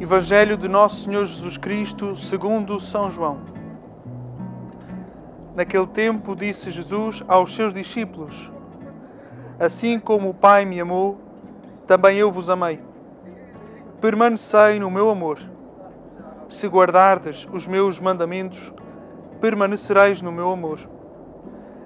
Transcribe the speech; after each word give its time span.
Evangelho 0.00 0.56
de 0.56 0.68
Nosso 0.68 1.04
Senhor 1.04 1.26
Jesus 1.26 1.56
Cristo, 1.56 2.16
segundo 2.16 2.80
São 2.80 3.10
João. 3.10 3.40
Naquele 5.54 5.86
tempo 5.86 6.36
disse 6.36 6.70
Jesus 6.70 7.22
aos 7.28 7.54
seus 7.54 7.74
discípulos: 7.74 8.50
Assim 9.58 9.98
como 9.98 10.30
o 10.30 10.34
Pai 10.34 10.64
me 10.64 10.80
amou, 10.80 11.18
também 11.86 12.16
eu 12.16 12.30
vos 12.30 12.48
amei. 12.48 12.80
Permanecei 14.00 14.78
no 14.78 14.90
meu 14.90 15.10
amor. 15.10 15.38
Se 16.48 16.66
guardardes 16.66 17.46
os 17.52 17.66
meus 17.66 18.00
mandamentos, 18.00 18.72
permanecereis 19.40 20.22
no 20.22 20.32
meu 20.32 20.50
amor. 20.50 20.78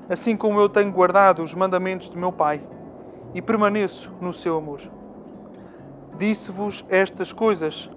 Assim 0.09 0.37
como 0.37 0.61
eu 0.61 0.69
tenho 0.69 0.93
guardado 0.93 1.43
os 1.43 1.55
mandamentos 1.55 2.09
de 2.11 2.17
meu 2.17 2.31
Pai 2.31 2.61
e 3.35 3.43
permaneço 3.43 4.11
no 4.21 4.33
seu 4.33 4.57
amor. 4.57 4.81
Disse-vos 6.19 6.85
estas 6.89 7.33
coisas 7.33 7.91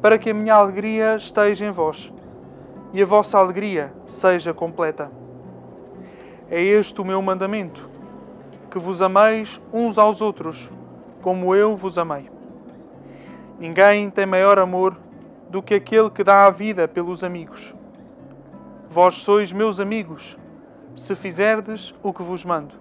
para 0.00 0.18
que 0.18 0.30
a 0.30 0.34
minha 0.34 0.54
alegria 0.54 1.16
esteja 1.16 1.66
em 1.66 1.70
vós 1.70 2.12
e 2.92 3.02
a 3.02 3.06
vossa 3.06 3.38
alegria 3.38 3.92
seja 4.06 4.54
completa. 4.54 5.10
É 6.48 6.60
este 6.60 7.00
o 7.00 7.04
meu 7.04 7.20
mandamento: 7.20 7.88
que 8.70 8.78
vos 8.78 9.02
ameis 9.02 9.60
uns 9.72 9.98
aos 9.98 10.20
outros, 10.20 10.70
como 11.22 11.54
eu 11.54 11.76
vos 11.76 11.98
amei. 11.98 12.30
Ninguém 13.58 14.08
tem 14.08 14.24
maior 14.24 14.58
amor 14.58 14.96
do 15.50 15.62
que 15.62 15.74
aquele 15.74 16.08
que 16.08 16.24
dá 16.24 16.46
a 16.46 16.50
vida 16.50 16.88
pelos 16.88 17.22
amigos. 17.22 17.74
Vós 18.88 19.16
sois 19.16 19.52
meus 19.52 19.78
amigos, 19.78 20.38
se 20.94 21.14
fizerdes 21.14 21.94
o 22.02 22.12
que 22.12 22.22
vos 22.22 22.44
mando. 22.44 22.79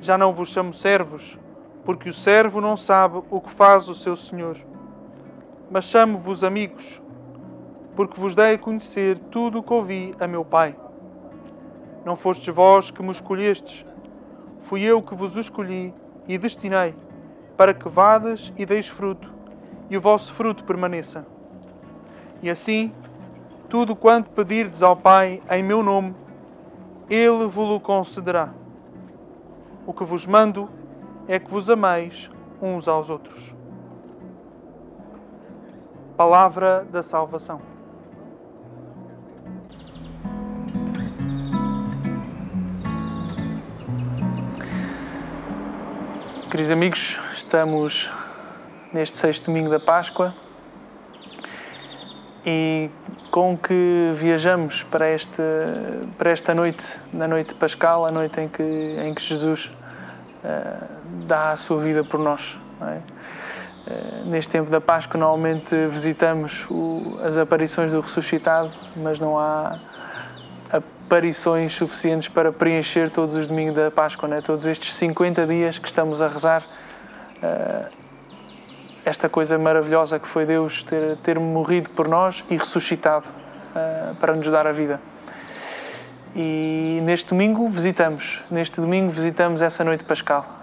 Já 0.00 0.16
não 0.16 0.32
vos 0.32 0.48
chamo 0.48 0.72
servos, 0.72 1.38
porque 1.84 2.08
o 2.08 2.12
servo 2.12 2.60
não 2.60 2.76
sabe 2.76 3.22
o 3.30 3.40
que 3.40 3.50
faz 3.50 3.88
o 3.88 3.94
seu 3.94 4.16
senhor 4.16 4.56
mas 5.70 5.84
chamo-vos 5.84 6.42
amigos, 6.42 7.00
porque 7.94 8.20
vos 8.20 8.34
dei 8.34 8.54
a 8.54 8.58
conhecer 8.58 9.16
tudo 9.30 9.60
o 9.60 9.62
que 9.62 9.72
ouvi 9.72 10.14
a 10.18 10.26
meu 10.26 10.44
Pai. 10.44 10.74
Não 12.04 12.16
fostes 12.16 12.52
vós 12.52 12.90
que 12.90 13.00
me 13.02 13.12
escolhestes, 13.12 13.86
fui 14.62 14.82
eu 14.82 15.00
que 15.00 15.14
vos 15.14 15.36
escolhi 15.36 15.94
e 16.26 16.36
destinei, 16.36 16.94
para 17.56 17.72
que 17.72 17.88
vades 17.88 18.52
e 18.58 18.66
deis 18.66 18.88
fruto, 18.88 19.32
e 19.88 19.96
o 19.96 20.00
vosso 20.00 20.32
fruto 20.32 20.64
permaneça. 20.64 21.24
E 22.42 22.50
assim, 22.50 22.92
tudo 23.68 23.94
quanto 23.94 24.30
pedirdes 24.30 24.82
ao 24.82 24.96
Pai 24.96 25.40
em 25.48 25.62
meu 25.62 25.84
nome, 25.84 26.16
Ele 27.08 27.46
vos-lo 27.46 27.78
concederá. 27.78 28.59
O 29.90 29.92
que 29.92 30.04
vos 30.04 30.24
mando 30.24 30.70
é 31.26 31.36
que 31.40 31.50
vos 31.50 31.68
ameis 31.68 32.30
uns 32.62 32.86
aos 32.86 33.10
outros 33.10 33.52
palavra 36.16 36.86
da 36.92 37.02
salvação. 37.02 37.60
Queridos 46.48 46.70
amigos, 46.70 47.18
estamos 47.34 48.08
neste 48.92 49.16
sexto 49.16 49.46
domingo 49.46 49.70
da 49.70 49.80
Páscoa 49.80 50.32
e 52.44 52.90
com 53.30 53.56
que 53.56 54.12
viajamos 54.16 54.82
para 54.82 55.06
esta, 55.06 55.42
para 56.18 56.30
esta 56.30 56.54
noite, 56.54 56.98
na 57.12 57.28
noite 57.28 57.54
pascal, 57.54 58.06
a 58.06 58.10
noite 58.10 58.40
em 58.40 58.48
que, 58.48 58.62
em 58.62 59.14
que 59.14 59.22
Jesus 59.22 59.66
uh, 60.44 60.86
dá 61.26 61.52
a 61.52 61.56
sua 61.56 61.80
vida 61.80 62.02
por 62.02 62.18
nós. 62.18 62.58
É? 62.82 62.98
Eh, 63.86 64.22
neste 64.26 64.50
tempo 64.50 64.70
da 64.70 64.80
Páscoa, 64.80 65.18
normalmente 65.18 65.74
visitamos 65.88 66.66
o, 66.70 67.18
as 67.24 67.36
aparições 67.36 67.92
do 67.92 68.00
ressuscitado, 68.00 68.70
mas 68.96 69.18
não 69.18 69.38
há 69.38 69.78
aparições 70.70 71.74
suficientes 71.74 72.28
para 72.28 72.52
preencher 72.52 73.10
todos 73.10 73.34
os 73.34 73.48
domingos 73.48 73.74
da 73.74 73.90
Páscoa, 73.90 74.28
né? 74.28 74.40
todos 74.40 74.66
estes 74.66 74.94
50 74.94 75.46
dias 75.46 75.78
que 75.78 75.88
estamos 75.88 76.22
a 76.22 76.28
rezar. 76.28 76.62
Uh, 77.42 77.99
esta 79.10 79.28
coisa 79.28 79.58
maravilhosa 79.58 80.18
que 80.18 80.28
foi 80.28 80.46
Deus 80.46 80.82
ter, 80.82 81.16
ter 81.18 81.38
morrido 81.38 81.90
por 81.90 82.08
nós 82.08 82.44
e 82.48 82.56
ressuscitado 82.56 83.26
uh, 83.26 84.14
para 84.16 84.34
nos 84.34 84.48
dar 84.48 84.66
a 84.66 84.72
vida. 84.72 85.00
E 86.34 87.00
neste 87.02 87.30
domingo 87.30 87.68
visitamos, 87.68 88.40
neste 88.50 88.80
domingo 88.80 89.10
visitamos 89.10 89.62
essa 89.62 89.82
noite 89.82 90.04
pascal 90.04 90.60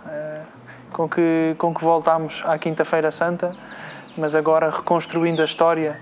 com 0.98 1.08
que, 1.08 1.56
com 1.58 1.74
que 1.74 1.84
voltámos 1.84 2.44
à 2.46 2.58
Quinta-feira 2.58 3.12
Santa, 3.12 3.52
mas 4.18 4.34
agora 4.34 4.70
reconstruindo 4.72 5.42
a 5.42 5.46
história 5.46 6.00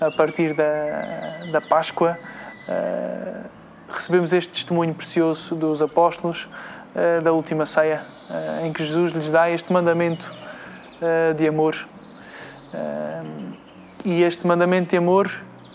a 0.00 0.10
partir 0.10 0.54
da, 0.54 1.50
da 1.52 1.60
Páscoa, 1.60 2.18
uh, 2.66 3.44
recebemos 3.90 4.32
este 4.32 4.50
testemunho 4.50 4.94
precioso 4.94 5.54
dos 5.54 5.82
apóstolos 5.82 6.48
uh, 6.94 7.20
da 7.22 7.32
última 7.32 7.66
ceia, 7.66 8.02
uh, 8.30 8.64
em 8.64 8.72
que 8.72 8.84
Jesus 8.84 9.12
lhes 9.12 9.30
dá 9.30 9.50
este 9.50 9.70
mandamento 9.70 10.32
de 11.36 11.46
amor. 11.46 11.76
e 14.04 14.22
este 14.22 14.46
mandamento 14.46 14.90
de 14.90 14.96
amor 14.96 15.30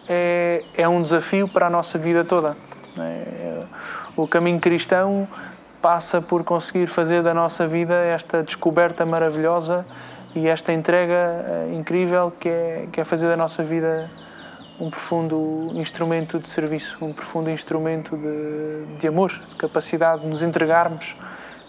é, 0.07 0.63
é 0.75 0.87
um 0.87 1.01
desafio 1.01 1.47
para 1.47 1.67
a 1.67 1.69
nossa 1.69 1.97
vida 1.97 2.23
toda. 2.23 2.57
É, 2.99 3.63
o 4.15 4.27
caminho 4.27 4.59
cristão 4.59 5.27
passa 5.81 6.21
por 6.21 6.43
conseguir 6.43 6.87
fazer 6.87 7.21
da 7.23 7.33
nossa 7.33 7.67
vida 7.67 7.93
esta 7.93 8.43
descoberta 8.43 9.05
maravilhosa 9.05 9.85
e 10.35 10.47
esta 10.47 10.71
entrega 10.71 11.13
eh, 11.13 11.73
incrível 11.73 12.31
que 12.39 12.47
é, 12.47 12.87
que 12.91 13.01
é 13.01 13.03
fazer 13.03 13.27
da 13.27 13.35
nossa 13.35 13.63
vida 13.63 14.09
um 14.79 14.89
profundo 14.89 15.71
instrumento 15.75 16.39
de 16.39 16.47
serviço, 16.47 16.97
um 17.01 17.11
profundo 17.11 17.49
instrumento 17.49 18.17
de, 18.17 18.97
de 18.97 19.07
amor, 19.07 19.31
de 19.49 19.55
capacidade 19.55 20.21
de 20.21 20.27
nos 20.27 20.41
entregarmos 20.41 21.15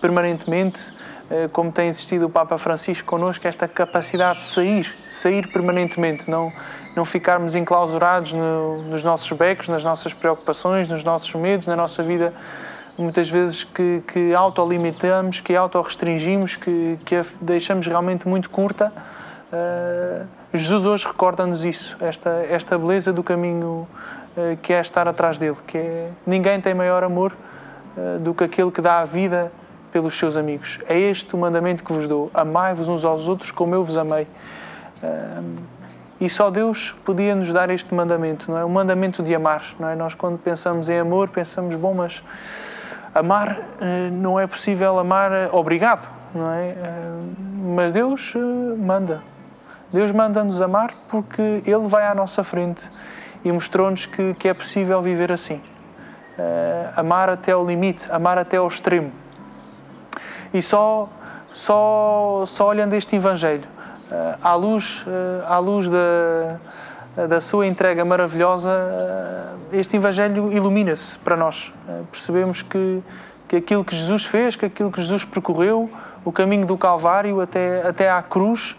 permanentemente, 0.05 0.93
eh, 1.31 1.49
como 1.51 1.73
tem 1.73 1.89
existido 1.89 2.27
o 2.27 2.29
Papa 2.31 2.59
Francisco 2.59 3.09
connosco, 3.09 3.49
esta 3.49 3.67
capacidade 3.67 4.41
de 4.41 4.45
sair, 4.45 4.95
sair 5.09 5.51
permanentemente, 5.51 6.31
não, 6.31 6.53
não 6.95 7.07
ficarmos 7.07 7.55
enclausurados 7.55 8.35
no, 8.35 8.83
nos 8.83 9.03
nossos 9.03 9.33
becos, 9.33 9.67
nas 9.67 9.83
nossas 9.83 10.13
preocupações, 10.13 10.91
nos 10.91 11.03
nossos 11.03 11.35
medos, 11.35 11.67
na 11.67 11.75
nossa 11.75 12.03
vida 12.03 12.35
muitas 12.99 13.31
vezes 13.31 13.65
que, 13.65 14.03
que 14.07 14.35
autolimitamos, 14.35 15.41
que 15.41 15.57
autorrestringimos, 15.57 16.55
que, 16.55 16.99
que 17.03 17.17
a 17.17 17.25
deixamos 17.41 17.87
realmente 17.87 18.29
muito 18.29 18.51
curta. 18.51 18.93
Uh, 19.51 20.27
Jesus 20.53 20.85
hoje 20.85 21.07
recorda-nos 21.07 21.65
isso, 21.65 21.97
esta, 21.99 22.45
esta 22.51 22.77
beleza 22.77 23.11
do 23.11 23.23
caminho 23.23 23.89
uh, 24.37 24.57
que 24.63 24.75
é 24.75 24.81
estar 24.81 25.09
atrás 25.09 25.39
dele, 25.39 25.57
que 25.67 25.79
é 25.79 26.11
ninguém 26.27 26.61
tem 26.61 26.75
maior 26.75 27.03
amor 27.03 27.33
uh, 27.97 28.19
do 28.21 28.35
que 28.35 28.45
aquele 28.45 28.71
que 28.71 28.83
dá 28.83 29.01
a 29.01 29.05
vida 29.07 29.51
pelos 29.95 30.19
seus 30.19 30.37
amigos. 30.37 30.81
É 30.89 30.99
este 30.99 31.37
o 31.37 31.39
mandamento 31.39 31.85
que 31.85 31.93
vos 31.93 32.09
dou: 32.09 32.29
amai-vos 32.35 32.89
uns 32.89 33.05
aos 33.05 33.29
outros 33.29 33.53
como 33.53 33.77
eu 33.77 33.85
vos 33.85 33.97
amei. 33.97 34.27
e 36.21 36.29
só 36.29 36.51
Deus 36.51 36.93
podia 37.05 37.33
nos 37.37 37.53
dar 37.53 37.71
este 37.71 37.95
mandamento, 37.95 38.51
não 38.51 38.59
é? 38.59 38.65
O 38.65 38.69
mandamento 38.69 39.23
de 39.23 39.33
amar, 39.33 39.63
não 39.79 39.89
é? 39.89 39.95
Nós 39.95 40.13
quando 40.15 40.37
pensamos 40.37 40.89
em 40.89 40.99
amor 40.99 41.29
pensamos, 41.29 41.77
bom, 41.77 41.95
mas 41.95 42.21
amar 43.15 43.61
eh, 43.81 44.11
não 44.11 44.41
é 44.41 44.49
possível 44.49 44.99
amar 44.99 45.31
eh, 45.31 45.49
obrigado, 45.53 46.09
não 46.35 46.53
é? 46.53 46.71
Eh, 46.71 46.77
mas 47.77 47.93
Deus 47.93 48.35
manda. 48.77 49.23
Deus 49.93 50.11
manda-nos 50.11 50.61
amar 50.61 50.93
porque 51.09 51.63
Ele 51.65 51.87
vai 51.87 52.05
à 52.05 52.15
nossa 52.17 52.43
frente 52.43 52.91
e 53.45 53.53
mostrou-nos 53.53 54.07
que, 54.07 54.35
que 54.35 54.49
é 54.49 54.55
possível 54.55 55.01
viver 55.01 55.31
assim. 55.31 55.61
amar 56.97 57.29
até 57.29 57.53
ao 57.53 57.65
limite, 57.65 58.11
amar 58.11 58.37
até 58.39 58.57
ao 58.57 58.67
extremo. 58.67 59.13
E 60.55 60.63
só, 60.63 61.09
só, 61.53 62.45
só 62.47 62.69
olhando 62.69 62.95
este 62.95 63.17
Evangelho, 63.17 63.67
à 64.41 64.55
luz, 64.55 65.05
à 65.47 65.59
luz 65.59 65.91
da 65.91 66.61
da 67.29 67.41
sua 67.41 67.67
entrega 67.67 68.05
maravilhosa, 68.05 68.71
eh, 68.71 69.79
este 69.79 69.97
Evangelho 69.97 70.53
ilumina-se 70.53 71.17
para 71.19 71.37
nós. 71.37 71.73
Eh, 71.89 72.03
percebemos 72.11 72.63
que, 72.63 73.03
que 73.49 73.57
aquilo 73.57 73.85
que 73.85 73.95
Jesus 73.95 74.25
fez, 74.25 74.57
que 74.57 74.67
aquilo 74.67 74.91
que 74.91 75.01
Jesus 75.01 75.25
percorreu, 75.25 75.89
o 76.25 76.33
caminho 76.33 76.67
do 76.67 76.77
Calvário 76.77 77.41
até, 77.41 77.87
até 77.87 78.11
à 78.11 78.23
cruz, 78.23 78.77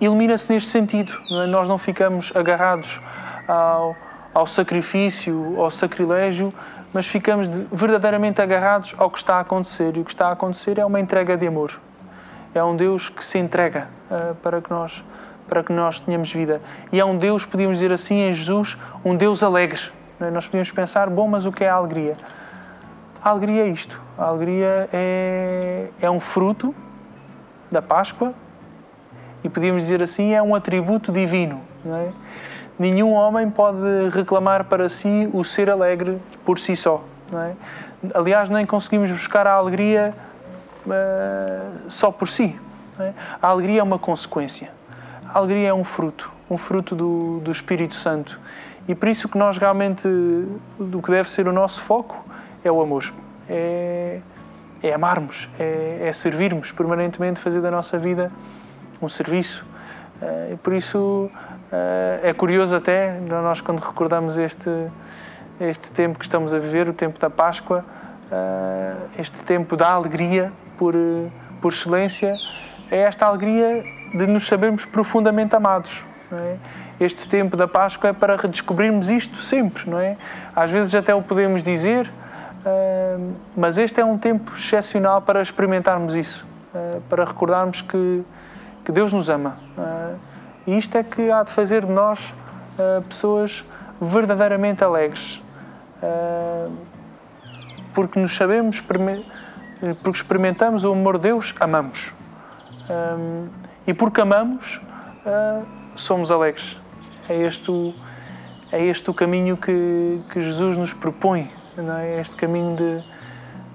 ilumina-se 0.00 0.50
neste 0.52 0.70
sentido. 0.70 1.12
É? 1.42 1.46
Nós 1.46 1.68
não 1.68 1.76
ficamos 1.76 2.32
agarrados 2.34 3.00
ao, 3.46 3.94
ao 4.34 4.46
sacrifício, 4.46 5.60
ao 5.60 5.70
sacrilégio, 5.70 6.52
mas 6.92 7.06
ficamos 7.06 7.48
de, 7.48 7.66
verdadeiramente 7.72 8.40
agarrados 8.40 8.94
ao 8.98 9.10
que 9.10 9.18
está 9.18 9.36
a 9.36 9.40
acontecer. 9.40 9.96
E 9.96 10.00
o 10.00 10.04
que 10.04 10.12
está 10.12 10.28
a 10.28 10.32
acontecer 10.32 10.78
é 10.78 10.84
uma 10.84 11.00
entrega 11.00 11.36
de 11.36 11.46
amor. 11.46 11.80
É 12.54 12.62
um 12.62 12.76
Deus 12.76 13.08
que 13.08 13.24
se 13.24 13.38
entrega 13.38 13.88
uh, 14.10 14.34
para 14.36 14.60
que 14.60 14.70
nós 14.70 15.02
para 15.48 15.62
que 15.62 15.72
nós 15.72 16.00
tenhamos 16.00 16.32
vida. 16.32 16.62
E 16.90 16.98
é 16.98 17.04
um 17.04 17.18
Deus, 17.18 17.44
podíamos 17.44 17.76
dizer 17.78 17.92
assim, 17.92 18.20
em 18.20 18.32
Jesus, 18.32 18.78
um 19.04 19.14
Deus 19.14 19.42
alegre. 19.42 19.80
É? 20.18 20.30
Nós 20.30 20.46
podíamos 20.46 20.70
pensar, 20.70 21.10
bom, 21.10 21.28
mas 21.28 21.44
o 21.44 21.52
que 21.52 21.62
é 21.62 21.68
a 21.68 21.74
alegria? 21.74 22.16
A 23.22 23.28
alegria 23.28 23.64
é 23.64 23.68
isto. 23.68 24.00
A 24.16 24.24
alegria 24.24 24.88
é, 24.92 25.88
é 26.00 26.10
um 26.10 26.20
fruto 26.20 26.74
da 27.70 27.82
Páscoa 27.82 28.32
e 29.44 29.48
podíamos 29.48 29.82
dizer 29.82 30.02
assim, 30.02 30.32
é 30.32 30.42
um 30.42 30.54
atributo 30.54 31.12
divino. 31.12 31.60
É? 31.84 32.12
Nenhum 32.78 33.12
homem 33.12 33.50
pode 33.50 34.08
reclamar 34.12 34.64
para 34.64 34.88
si 34.88 35.28
o 35.32 35.44
ser 35.44 35.70
alegre 35.70 36.18
por 36.44 36.58
si 36.58 36.74
só. 36.74 37.04
É? 37.32 37.52
Aliás, 38.14 38.48
nem 38.48 38.66
conseguimos 38.66 39.10
buscar 39.10 39.46
a 39.46 39.52
alegria 39.52 40.14
uh, 40.86 41.90
só 41.90 42.10
por 42.10 42.28
si. 42.28 42.58
É? 42.98 43.12
A 43.40 43.48
alegria 43.48 43.80
é 43.80 43.82
uma 43.82 43.98
consequência. 43.98 44.70
A 45.28 45.38
alegria 45.38 45.68
é 45.68 45.74
um 45.74 45.84
fruto, 45.84 46.30
um 46.50 46.58
fruto 46.58 46.94
do, 46.94 47.40
do 47.40 47.50
Espírito 47.50 47.94
Santo. 47.94 48.38
E 48.88 48.94
por 48.94 49.08
isso 49.08 49.28
que 49.28 49.38
nós 49.38 49.56
realmente, 49.56 50.08
do 50.78 51.00
que 51.00 51.10
deve 51.10 51.30
ser 51.30 51.46
o 51.46 51.52
nosso 51.52 51.80
foco, 51.82 52.24
é 52.64 52.70
o 52.70 52.80
amor. 52.82 53.12
É, 53.48 54.18
é 54.82 54.92
amarmos, 54.92 55.48
é, 55.58 56.08
é 56.08 56.12
servirmos 56.12 56.72
permanentemente, 56.72 57.40
fazer 57.40 57.60
da 57.60 57.70
nossa 57.70 57.98
vida 57.98 58.32
um 59.00 59.08
serviço. 59.08 59.64
Uh, 60.20 60.54
e 60.54 60.56
por 60.56 60.72
isso 60.72 61.30
é 62.22 62.32
curioso 62.32 62.76
até, 62.76 63.18
nós 63.20 63.60
quando 63.60 63.80
recordamos 63.80 64.36
este, 64.36 64.68
este 65.60 65.90
tempo 65.92 66.18
que 66.18 66.24
estamos 66.24 66.52
a 66.52 66.58
viver, 66.58 66.88
o 66.88 66.92
tempo 66.92 67.18
da 67.18 67.30
Páscoa, 67.30 67.84
uh, 68.30 69.08
este 69.18 69.42
tempo 69.42 69.76
da 69.76 69.90
alegria 69.90 70.52
por, 70.76 70.94
por 71.60 71.72
excelência, 71.72 72.34
é 72.90 72.98
esta 72.98 73.26
alegria 73.26 73.84
de 74.12 74.26
nos 74.26 74.46
sabermos 74.46 74.84
profundamente 74.84 75.56
amados. 75.56 76.04
É? 76.30 76.56
Este 77.00 77.26
tempo 77.26 77.56
da 77.56 77.66
Páscoa 77.66 78.10
é 78.10 78.12
para 78.12 78.36
redescobrirmos 78.36 79.08
isto 79.10 79.38
sempre, 79.38 79.88
não 79.88 79.98
é? 79.98 80.16
Às 80.54 80.70
vezes 80.70 80.94
até 80.94 81.14
o 81.14 81.22
podemos 81.22 81.64
dizer, 81.64 82.10
mas 83.56 83.76
este 83.76 84.00
é 84.00 84.04
um 84.04 84.16
tempo 84.16 84.52
excepcional 84.54 85.20
para 85.20 85.42
experimentarmos 85.42 86.14
isso, 86.14 86.46
para 87.08 87.24
recordarmos 87.24 87.82
que, 87.82 88.22
que 88.84 88.92
Deus 88.92 89.12
nos 89.12 89.28
ama. 89.28 89.56
Uh, 90.66 90.70
e 90.70 90.78
isto 90.78 90.96
é 90.96 91.02
que 91.02 91.30
há 91.30 91.42
de 91.42 91.50
fazer 91.50 91.84
de 91.84 91.92
nós 91.92 92.32
pessoas 93.08 93.62
verdadeiramente 94.00 94.82
alegres, 94.82 95.42
porque 97.94 98.18
nos 98.18 98.34
sabemos, 98.34 98.80
porque 98.80 100.16
experimentamos 100.16 100.82
o 100.82 100.92
amor 100.92 101.18
de 101.18 101.24
Deus, 101.24 101.54
amamos. 101.60 102.14
e 103.86 103.92
porque 103.92 104.22
amamos, 104.22 104.80
somos 105.94 106.30
alegres. 106.30 106.80
É 107.28 107.36
este 107.36 107.70
o, 107.70 107.94
é 108.70 108.84
este 108.84 109.10
o 109.10 109.14
caminho 109.14 109.56
que, 109.56 110.20
que 110.30 110.42
Jesus 110.42 110.76
nos 110.76 110.92
propõe, 110.92 111.50
não 111.76 111.98
é? 111.98 112.20
Este 112.20 112.34
caminho 112.34 112.76
de, 112.76 113.04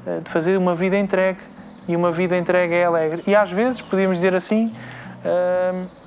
eh, 0.08 0.20
de 0.24 0.30
fazer 0.30 0.58
uma 0.58 0.76
vida 0.76 0.98
entregue 0.98 1.40
e 1.88 1.96
uma 1.96 2.12
vida 2.12 2.38
entregue 2.38 2.74
é 2.74 2.84
alegre. 2.84 3.24
E 3.26 3.36
às 3.36 3.52
vezes, 3.52 3.82
podíamos 3.82 4.18
dizer 4.18 4.36
assim, 4.36 4.76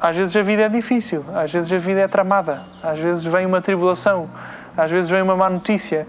às 0.01 0.17
vezes 0.17 0.35
a 0.37 0.43
vida 0.43 0.63
é 0.63 0.69
difícil, 0.69 1.25
às 1.35 1.53
vezes 1.53 1.73
a 1.73 1.79
vida 1.79 2.01
é 2.01 2.09
tramada, 2.09 2.63
às 2.83 2.99
vezes 2.99 3.25
vem 3.25 3.47
uma 3.47 3.61
tribulação, 3.61 4.31
às 4.77 4.91
vezes 4.91 5.11
vem 5.11 5.23
uma 5.23 5.37
má 5.37 5.51
notícia, 5.51 6.07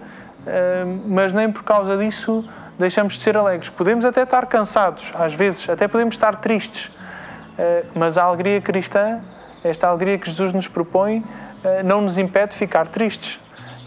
mas 1.06 1.32
nem 1.32 1.50
por 1.50 1.62
causa 1.62 1.96
disso 1.96 2.44
deixamos 2.78 3.14
de 3.14 3.20
ser 3.20 3.36
alegres. 3.36 3.68
Podemos 3.68 4.04
até 4.04 4.22
estar 4.22 4.46
cansados, 4.46 5.12
às 5.14 5.34
vezes, 5.34 5.68
até 5.68 5.86
podemos 5.86 6.14
estar 6.14 6.36
tristes, 6.36 6.86
uh, 6.86 7.86
mas 7.94 8.16
a 8.16 8.24
alegria 8.24 8.60
cristã 8.60 9.20
esta 9.64 9.88
alegria 9.88 10.18
que 10.18 10.28
Jesus 10.28 10.52
nos 10.52 10.66
propõe 10.66 11.24
eh, 11.62 11.82
não 11.82 12.00
nos 12.00 12.18
impede 12.18 12.52
de 12.52 12.56
ficar 12.56 12.88
tristes, 12.88 13.38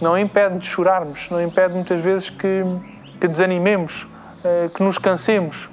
não 0.01 0.17
impede 0.17 0.57
de 0.59 0.65
chorarmos, 0.65 1.29
não 1.29 1.41
impede 1.41 1.73
muitas 1.73 1.99
vezes 1.99 2.29
que, 2.29 2.63
que 3.19 3.27
desanimemos, 3.27 4.07
eh, 4.43 4.69
que 4.73 4.81
nos 4.81 4.97
cansemos. 4.97 5.69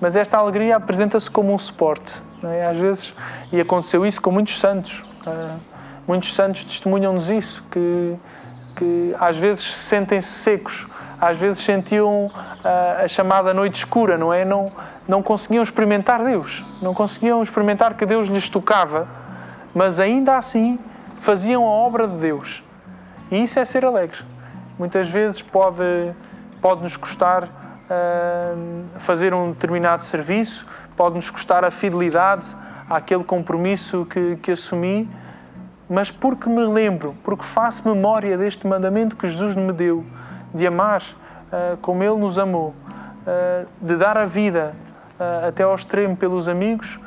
Eh, 0.00 0.02
mas 0.02 0.16
esta 0.16 0.38
alegria 0.38 0.76
apresenta-se 0.76 1.30
como 1.30 1.52
um 1.52 1.58
suporte. 1.58 2.20
É? 2.42 2.66
Às 2.66 2.78
vezes, 2.78 3.14
e 3.52 3.60
aconteceu 3.60 4.06
isso 4.06 4.20
com 4.20 4.30
muitos 4.30 4.58
santos, 4.58 5.04
muitos 6.06 6.34
santos 6.34 6.64
testemunham-nos 6.64 7.28
isso, 7.28 7.62
que, 7.70 8.16
que 8.76 9.14
às 9.18 9.36
vezes 9.36 9.76
sentem-se 9.76 10.28
secos, 10.28 10.86
às 11.20 11.36
vezes 11.36 11.62
sentiam 11.62 12.30
a, 12.64 13.02
a 13.04 13.08
chamada 13.08 13.52
noite 13.52 13.76
escura, 13.76 14.16
não 14.16 14.32
é? 14.32 14.44
Não, 14.44 14.72
não 15.06 15.22
conseguiam 15.22 15.62
experimentar 15.62 16.24
Deus, 16.24 16.64
não 16.80 16.94
conseguiam 16.94 17.42
experimentar 17.42 17.94
que 17.94 18.06
Deus 18.06 18.28
lhes 18.28 18.48
tocava, 18.48 19.06
mas 19.74 20.00
ainda 20.00 20.38
assim 20.38 20.78
faziam 21.20 21.64
a 21.64 21.70
obra 21.70 22.08
de 22.08 22.16
Deus. 22.16 22.62
E 23.30 23.42
isso 23.42 23.58
é 23.58 23.64
ser 23.64 23.84
alegre. 23.84 24.18
Muitas 24.78 25.08
vezes 25.08 25.42
pode, 25.42 26.14
pode 26.60 26.82
nos 26.82 26.96
custar 26.96 27.69
uh, 27.90 28.98
fazer 28.98 29.34
um 29.34 29.50
determinado 29.50 30.04
serviço, 30.04 30.66
pode 30.96 31.16
nos 31.16 31.28
custar 31.28 31.64
a 31.64 31.70
fidelidade 31.70 32.46
àquele 32.88 33.24
compromisso 33.24 34.06
que, 34.06 34.36
que 34.36 34.52
assumi, 34.52 35.08
mas 35.88 36.10
porque 36.10 36.48
me 36.48 36.64
lembro, 36.64 37.14
porque 37.24 37.44
faço 37.44 37.88
memória 37.88 38.38
deste 38.38 38.66
mandamento 38.66 39.16
que 39.16 39.28
Jesus 39.28 39.56
me 39.56 39.72
deu, 39.72 40.04
de 40.54 40.66
amar 40.66 41.02
uh, 41.02 41.76
como 41.78 42.02
Ele 42.02 42.16
nos 42.16 42.38
amou, 42.38 42.68
uh, 42.68 43.66
de 43.80 43.96
dar 43.96 44.16
a 44.16 44.24
vida 44.24 44.74
uh, 45.18 45.48
até 45.48 45.64
ao 45.64 45.74
extremo 45.74 46.16
pelos 46.16 46.48
amigos, 46.48 47.00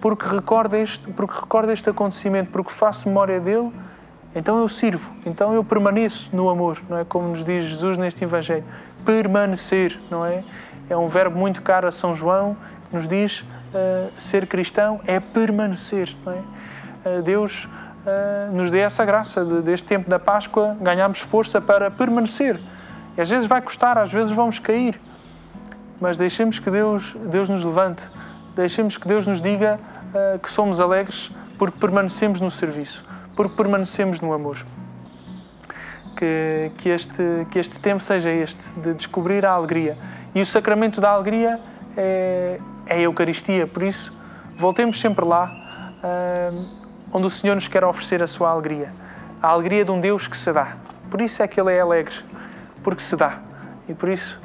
porque 0.00 0.26
recorda, 0.26 0.78
este, 0.78 1.06
porque 1.12 1.38
recorda 1.38 1.72
este 1.72 1.88
acontecimento, 1.88 2.50
porque 2.50 2.72
faço 2.72 3.08
memória 3.08 3.38
dele, 3.38 3.72
então 4.34 4.58
eu 4.58 4.68
sirvo, 4.68 5.10
então 5.26 5.52
eu 5.52 5.62
permaneço 5.62 6.34
no 6.34 6.48
amor, 6.48 6.82
não 6.88 6.98
é? 6.98 7.04
Como 7.04 7.28
nos 7.28 7.44
diz 7.44 7.66
Jesus 7.66 7.98
neste 7.98 8.24
Evangelho. 8.24 8.64
Permanecer, 9.04 9.98
não 10.10 10.24
é? 10.24 10.42
É 10.88 10.96
um 10.96 11.08
verbo 11.08 11.38
muito 11.38 11.62
caro 11.62 11.86
a 11.86 11.92
São 11.92 12.14
João, 12.14 12.56
que 12.88 12.96
nos 12.96 13.08
diz 13.08 13.40
uh, 13.40 14.10
ser 14.18 14.46
cristão 14.46 15.00
é 15.06 15.18
permanecer, 15.18 16.14
não 16.24 16.32
é? 16.32 16.38
Uh, 17.18 17.22
Deus 17.22 17.64
uh, 17.64 18.52
nos 18.52 18.70
dê 18.70 18.78
essa 18.78 19.04
graça 19.04 19.44
de, 19.44 19.62
deste 19.62 19.86
tempo 19.86 20.08
da 20.08 20.18
Páscoa, 20.18 20.76
ganharmos 20.80 21.20
força 21.20 21.60
para 21.60 21.90
permanecer. 21.90 22.60
E 23.16 23.20
às 23.20 23.28
vezes 23.28 23.46
vai 23.46 23.60
custar, 23.60 23.98
às 23.98 24.12
vezes 24.12 24.32
vamos 24.32 24.58
cair, 24.58 25.00
mas 26.00 26.16
deixemos 26.16 26.58
que 26.58 26.70
Deus, 26.70 27.14
Deus 27.30 27.48
nos 27.48 27.64
levante, 27.64 28.04
deixemos 28.54 28.96
que 28.96 29.06
Deus 29.06 29.26
nos 29.26 29.40
diga 29.40 29.78
que 30.42 30.50
somos 30.50 30.80
alegres 30.80 31.30
porque 31.58 31.78
permanecemos 31.78 32.40
no 32.40 32.50
serviço, 32.50 33.04
porque 33.36 33.54
permanecemos 33.54 34.18
no 34.20 34.32
amor. 34.32 34.58
Que, 36.22 36.70
que, 36.78 36.88
este, 36.88 37.48
que 37.50 37.58
este 37.58 37.80
tempo 37.80 38.00
seja 38.04 38.30
este, 38.30 38.70
de 38.74 38.94
descobrir 38.94 39.44
a 39.44 39.50
alegria. 39.50 39.98
E 40.32 40.40
o 40.40 40.46
sacramento 40.46 41.00
da 41.00 41.10
alegria 41.10 41.58
é, 41.96 42.60
é 42.86 42.94
a 42.94 43.00
Eucaristia, 43.00 43.66
por 43.66 43.82
isso, 43.82 44.16
voltemos 44.56 45.00
sempre 45.00 45.24
lá, 45.24 45.50
uh, 45.98 47.12
onde 47.12 47.26
o 47.26 47.30
Senhor 47.30 47.56
nos 47.56 47.66
quer 47.66 47.82
oferecer 47.82 48.22
a 48.22 48.28
sua 48.28 48.50
alegria. 48.50 48.92
A 49.42 49.48
alegria 49.48 49.84
de 49.84 49.90
um 49.90 49.98
Deus 49.98 50.28
que 50.28 50.36
se 50.36 50.52
dá. 50.52 50.76
Por 51.10 51.20
isso 51.20 51.42
é 51.42 51.48
que 51.48 51.60
Ele 51.60 51.72
é 51.72 51.80
alegre, 51.80 52.14
porque 52.84 53.02
se 53.02 53.16
dá. 53.16 53.40
E 53.88 53.92
por 53.92 54.08
isso, 54.08 54.40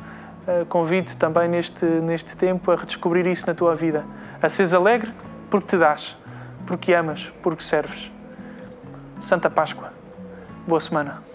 eh, 0.48 0.66
convido 0.68 1.16
também 1.16 1.48
neste, 1.48 1.86
neste 1.86 2.36
tempo 2.36 2.72
a 2.72 2.76
redescobrir 2.76 3.28
isso 3.28 3.46
na 3.46 3.54
tua 3.54 3.76
vida. 3.76 4.04
A 4.42 4.50
seres 4.50 4.74
alegre 4.74 5.14
porque 5.52 5.68
te 5.68 5.78
dás, 5.78 6.18
porque 6.66 6.92
amas, 6.96 7.32
porque 7.44 7.62
serves. 7.62 8.12
Santa 9.22 9.48
Páscoa. 9.48 9.94
Boa 10.68 10.82
semana. 10.82 11.27